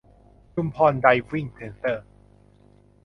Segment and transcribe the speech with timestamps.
[0.53, 2.05] ชุมพรไดฟ์วิ่งเซ็นเตอร์